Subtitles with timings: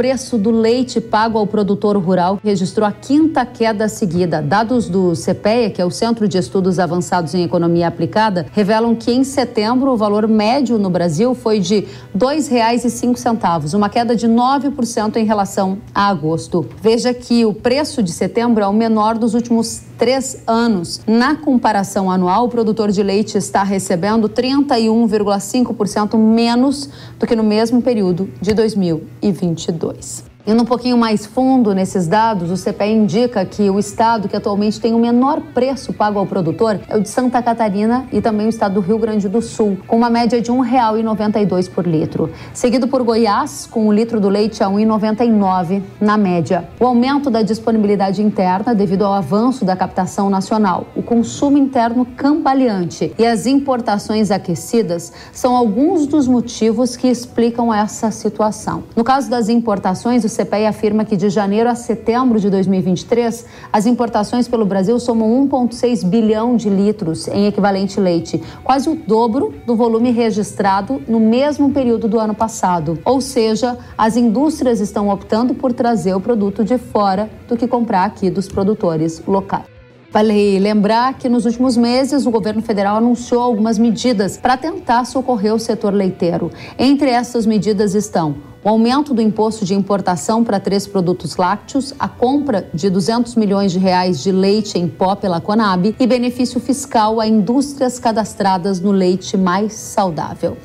[0.00, 4.40] preço do leite pago ao produtor rural registrou a quinta queda seguida.
[4.40, 9.12] Dados do CPEA, que é o Centro de Estudos Avançados em Economia Aplicada, revelam que
[9.12, 15.16] em setembro o valor médio no Brasil foi de R$ 2,05, uma queda de 9%
[15.16, 16.66] em relação a agosto.
[16.80, 21.02] Veja que o preço de setembro é o menor dos últimos três anos.
[21.06, 27.82] Na comparação anual, o produtor de leite está recebendo 31,5% menos do que no mesmo
[27.82, 30.29] período de 2022.
[30.46, 34.80] Indo um pouquinho mais fundo nesses dados, o CPE indica que o estado que atualmente
[34.80, 38.48] tem o menor preço pago ao produtor é o de Santa Catarina e também o
[38.48, 42.30] estado do Rio Grande do Sul, com uma média de R$ 1,92 por litro.
[42.54, 46.66] Seguido por Goiás, com o litro do leite a R$ 1,99 na média.
[46.80, 53.12] O aumento da disponibilidade interna devido ao avanço da captação nacional, o consumo interno cambaleante
[53.18, 58.84] e as importações aquecidas são alguns dos motivos que explicam essa situação.
[58.96, 63.84] No caso das importações, o CPEA afirma que de janeiro a setembro de 2023, as
[63.84, 69.74] importações pelo Brasil somam 1,6 bilhão de litros em equivalente leite, quase o dobro do
[69.74, 72.98] volume registrado no mesmo período do ano passado.
[73.04, 78.04] Ou seja, as indústrias estão optando por trazer o produto de fora do que comprar
[78.04, 79.64] aqui dos produtores locais.
[80.12, 85.54] Vale lembrar que nos últimos meses o governo federal anunciou algumas medidas para tentar socorrer
[85.54, 86.50] o setor leiteiro.
[86.76, 92.06] Entre essas medidas estão o aumento do imposto de importação para três produtos lácteos, a
[92.06, 97.20] compra de 200 milhões de reais de leite em pó pela Conab e benefício fiscal
[97.20, 100.56] a indústrias cadastradas no leite mais saudável.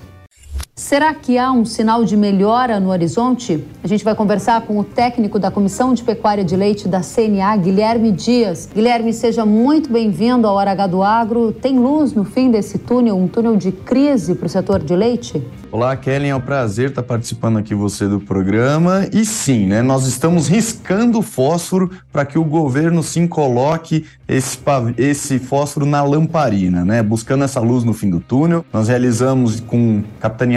[0.78, 3.66] Será que há um sinal de melhora no horizonte?
[3.82, 7.56] A gente vai conversar com o técnico da Comissão de Pecuária de Leite da CNA,
[7.56, 8.68] Guilherme Dias.
[8.76, 11.54] Guilherme, seja muito bem-vindo ao Hora H do Agro.
[11.54, 15.42] Tem luz no fim desse túnel, um túnel de crise para o setor de leite?
[15.72, 19.08] Olá, Kellen, é um prazer estar participando aqui você do programa.
[19.14, 24.58] E sim, né, nós estamos riscando fósforo para que o governo sim coloque esse,
[24.98, 27.04] esse fósforo na lamparina, né?
[27.04, 28.66] Buscando essa luz no fim do túnel.
[28.72, 30.04] Nós realizamos com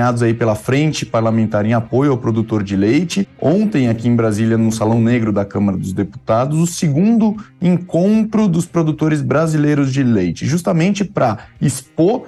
[0.08, 3.28] capitaneados aí pela frente parlamentar em apoio ao produtor de leite.
[3.40, 8.66] Ontem, aqui em Brasília, no Salão Negro da Câmara dos Deputados, o segundo encontro dos
[8.66, 12.26] produtores brasileiros de leite, justamente para expor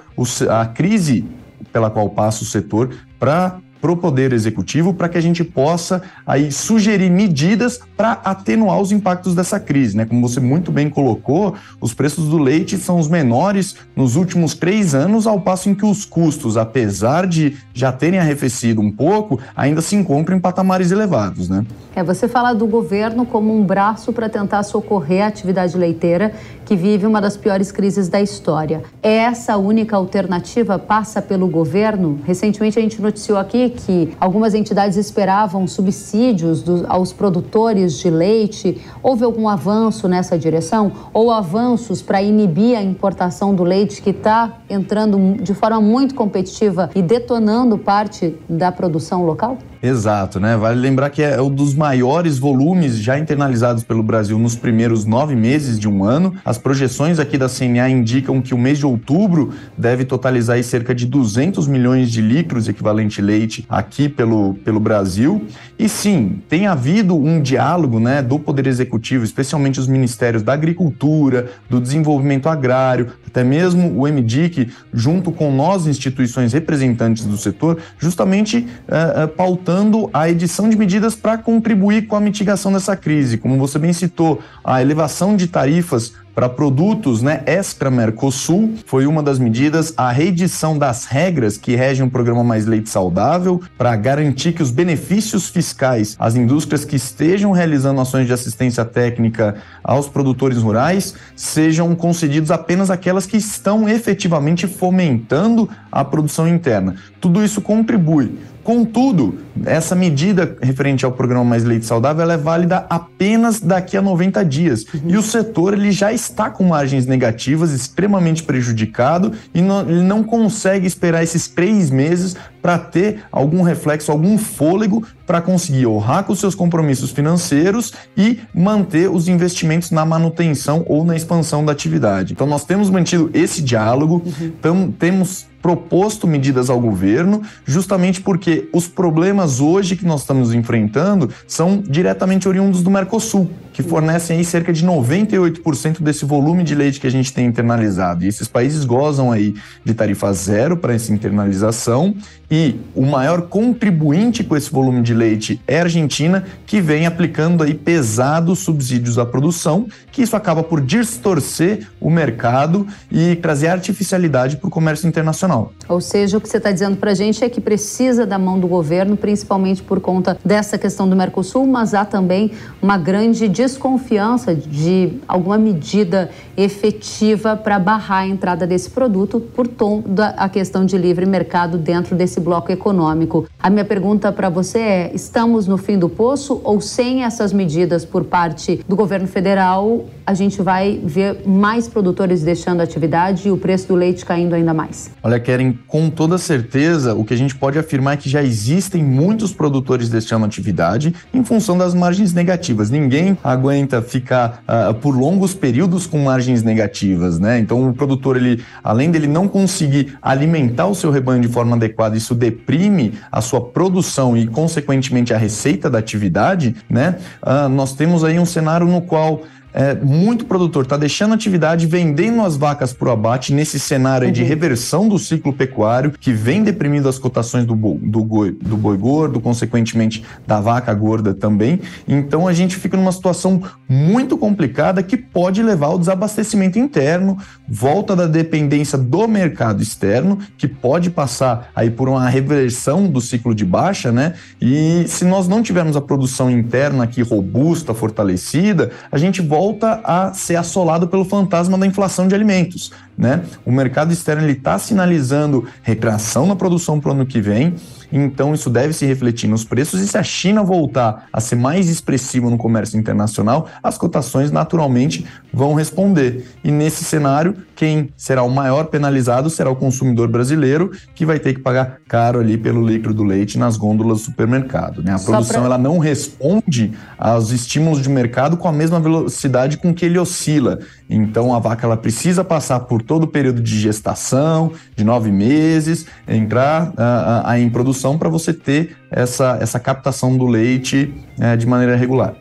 [0.49, 1.25] a crise
[1.71, 6.03] pela qual passa o setor para para o Poder Executivo para que a gente possa
[6.25, 9.97] aí sugerir medidas para atenuar os impactos dessa crise.
[9.97, 10.05] Né?
[10.05, 14.93] Como você muito bem colocou, os preços do leite são os menores nos últimos três
[14.93, 19.81] anos, ao passo em que os custos, apesar de já terem arrefecido um pouco, ainda
[19.81, 21.49] se encontram em patamares elevados.
[21.49, 21.65] Né?
[21.95, 26.33] É, você fala do governo como um braço para tentar socorrer a atividade leiteira
[26.65, 28.83] que vive uma das piores crises da história.
[29.03, 30.79] É essa a única alternativa?
[30.79, 32.19] Passa pelo governo?
[32.23, 38.81] Recentemente a gente noticiou aqui que algumas entidades esperavam subsídios do, aos produtores de leite.
[39.01, 40.91] Houve algum avanço nessa direção?
[41.13, 46.89] Ou avanços para inibir a importação do leite que está entrando de forma muito competitiva
[46.93, 49.57] e detonando parte da produção local?
[49.83, 50.55] Exato, né?
[50.55, 55.35] Vale lembrar que é um dos maiores volumes já internalizados pelo Brasil nos primeiros nove
[55.35, 56.35] meses de um ano.
[56.45, 61.07] As projeções aqui da CNA indicam que o mês de outubro deve totalizar cerca de
[61.07, 65.47] 200 milhões de litros equivalente leite aqui pelo, pelo Brasil.
[65.79, 71.49] E sim, tem havido um diálogo né, do Poder Executivo, especialmente os ministérios da Agricultura,
[71.67, 78.67] do Desenvolvimento Agrário, até mesmo o MDIC, junto com nós, instituições representantes do setor, justamente
[78.87, 79.70] uh, uh, pautando
[80.13, 83.37] a edição de medidas para contribuir com a mitigação dessa crise.
[83.37, 89.37] Como você bem citou, a elevação de tarifas para produtos né, extra-Mercosul foi uma das
[89.37, 94.63] medidas, a reedição das regras que regem o programa Mais Leite Saudável para garantir que
[94.63, 101.15] os benefícios fiscais às indústrias que estejam realizando ações de assistência técnica aos produtores rurais
[101.35, 106.95] sejam concedidos apenas aquelas que estão efetivamente fomentando a produção interna.
[107.19, 113.59] Tudo isso contribui Contudo, essa medida referente ao programa Mais Leite Saudável é válida apenas
[113.59, 114.85] daqui a 90 dias.
[114.93, 115.01] Uhum.
[115.07, 120.23] E o setor ele já está com margens negativas, extremamente prejudicado, e não, ele não
[120.23, 126.35] consegue esperar esses três meses para ter algum reflexo, algum fôlego para conseguir honrar com
[126.35, 132.33] seus compromissos financeiros e manter os investimentos na manutenção ou na expansão da atividade.
[132.33, 134.21] Então, nós temos mantido esse diálogo,
[134.63, 134.91] uhum.
[134.91, 141.81] temos proposto medidas ao governo, justamente porque os problemas hoje que nós estamos enfrentando são
[141.85, 143.49] diretamente oriundos do Mercosul.
[143.73, 148.23] Que fornecem aí cerca de 98% desse volume de leite que a gente tem internalizado.
[148.23, 149.53] E esses países gozam aí
[149.83, 152.15] de tarifa zero para essa internalização
[152.51, 157.63] e o maior contribuinte com esse volume de leite é a Argentina, que vem aplicando
[157.63, 164.57] aí pesados subsídios à produção, que isso acaba por distorcer o mercado e trazer artificialidade
[164.57, 165.71] para o comércio internacional.
[165.87, 168.59] Ou seja, o que você está dizendo para a gente é que precisa da mão
[168.59, 172.51] do governo, principalmente por conta dessa questão do Mercosul, mas há também
[172.81, 180.29] uma grande desconfiança de alguma medida efetiva para barrar a entrada desse produto por toda
[180.29, 183.47] a questão de livre mercado dentro desse bloco econômico.
[183.59, 188.05] A minha pergunta para você é: estamos no fim do poço ou sem essas medidas
[188.05, 193.51] por parte do governo federal, a gente vai ver mais produtores deixando a atividade e
[193.51, 195.11] o preço do leite caindo ainda mais?
[195.23, 199.03] Olha, Keren, com toda certeza, o que a gente pode afirmar é que já existem
[199.03, 202.89] muitos produtores deixando a atividade em função das margens negativas.
[202.89, 207.59] Ninguém aguenta ficar uh, por longos períodos com margens negativas, né?
[207.59, 212.17] Então, o produtor, ele, além dele não conseguir alimentar o seu rebanho de forma adequada,
[212.17, 217.17] isso deprime a sua produção e, consequentemente, a receita da atividade, né?
[217.41, 219.43] Uh, nós temos aí um cenário no qual
[219.73, 224.33] é, muito produtor está deixando atividade, vendendo as vacas para o abate nesse cenário uhum.
[224.33, 228.97] de reversão do ciclo pecuário, que vem deprimindo as cotações do, do, boi, do boi
[228.97, 231.79] gordo, consequentemente da vaca gorda também.
[232.07, 237.37] Então a gente fica numa situação muito complicada que pode levar ao desabastecimento interno,
[237.67, 243.55] volta da dependência do mercado externo, que pode passar aí por uma reversão do ciclo
[243.55, 244.33] de baixa, né?
[244.59, 250.01] E se nós não tivermos a produção interna aqui robusta, fortalecida, a gente volta volta
[250.03, 252.91] a ser assolado pelo fantasma da inflação de alimentos.
[253.21, 253.43] Né?
[253.63, 257.75] O mercado externo está sinalizando retração na produção para o ano que vem,
[258.11, 260.01] então isso deve se refletir nos preços.
[260.01, 265.23] E se a China voltar a ser mais expressiva no comércio internacional, as cotações naturalmente
[265.53, 266.47] vão responder.
[266.63, 271.53] E nesse cenário, quem será o maior penalizado será o consumidor brasileiro, que vai ter
[271.53, 275.03] que pagar caro ali pelo litro do leite nas gôndolas do supermercado.
[275.03, 275.13] Né?
[275.13, 275.65] A produção pra...
[275.65, 280.79] ela não responde aos estímulos de mercado com a mesma velocidade com que ele oscila.
[281.09, 286.05] Então a vaca ela precisa passar por todo o período de gestação, de nove meses,
[286.25, 291.67] entrar uh, uh, em produção para você ter essa, essa captação do leite uh, de
[291.67, 292.35] maneira regular.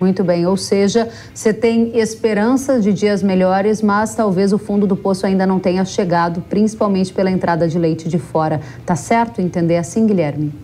[0.00, 4.96] Muito bem, ou seja, você tem esperança de dias melhores, mas talvez o fundo do
[4.96, 8.62] poço ainda não tenha chegado, principalmente pela entrada de leite de fora.
[8.86, 10.63] Tá certo entender assim, Guilherme?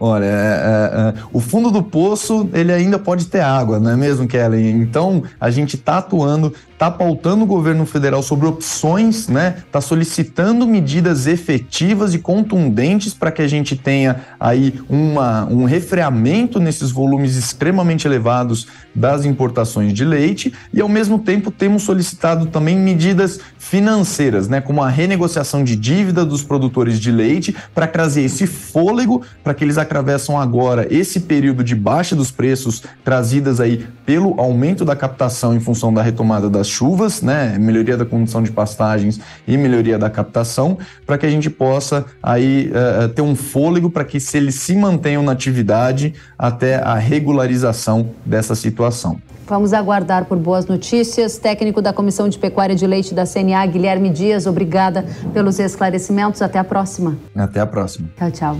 [0.00, 3.96] Olha, é, é, é, o fundo do poço ele ainda pode ter água, não é
[3.96, 4.70] mesmo, Kelly?
[4.70, 9.56] Então a gente está atuando está pautando o governo federal sobre opções, né?
[9.66, 16.60] Está solicitando medidas efetivas e contundentes para que a gente tenha aí uma, um refreamento
[16.60, 22.76] nesses volumes extremamente elevados das importações de leite e ao mesmo tempo temos solicitado também
[22.76, 24.62] medidas financeiras, né?
[24.62, 29.62] Como a renegociação de dívida dos produtores de leite para trazer esse fôlego para que
[29.62, 35.54] eles atravessam agora esse período de baixa dos preços trazidas aí pelo aumento da captação
[35.54, 40.08] em função da retomada das chuvas, né, melhoria da condição de pastagens e melhoria da
[40.08, 44.54] captação, para que a gente possa aí uh, ter um fôlego para que se eles
[44.54, 49.20] se mantenham na atividade até a regularização dessa situação.
[49.48, 51.38] Vamos aguardar por boas notícias.
[51.38, 56.42] Técnico da Comissão de Pecuária de Leite da CNA, Guilherme Dias, obrigada pelos esclarecimentos.
[56.42, 57.16] Até a próxima.
[57.34, 58.08] Até a próxima.
[58.16, 58.56] Tchau, tchau.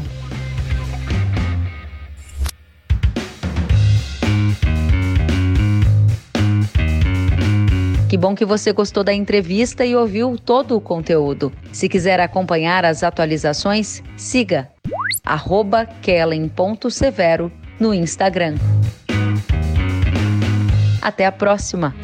[8.08, 11.52] Que bom que você gostou da entrevista e ouviu todo o conteúdo.
[11.70, 14.70] Se quiser acompanhar as atualizações, siga
[16.00, 18.54] kellen.severo no Instagram.
[21.02, 21.94] Até a próxima!